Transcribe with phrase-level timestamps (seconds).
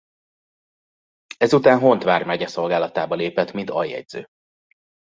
[1.37, 4.25] Ezután Hont vármegye szolgálatába lépett mint aljegyző.